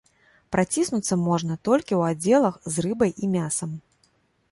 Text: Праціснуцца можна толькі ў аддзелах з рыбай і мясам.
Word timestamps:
Праціснуцца 0.53 1.17
можна 1.25 1.57
толькі 1.69 1.93
ў 1.99 2.15
аддзелах 2.15 2.57
з 2.77 2.85
рыбай 2.87 3.11
і 3.25 3.31
мясам. 3.35 3.71